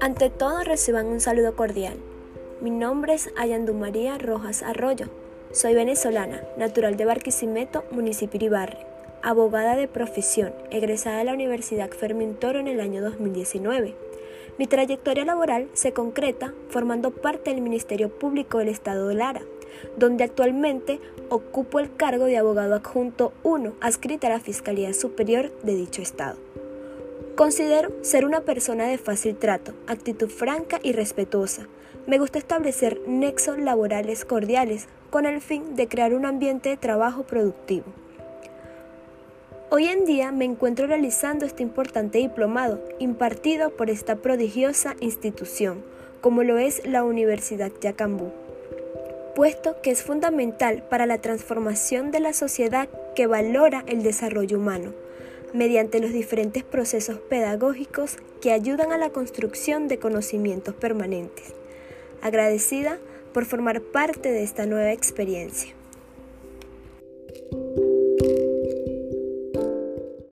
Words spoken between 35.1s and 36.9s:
con el fin de crear un ambiente de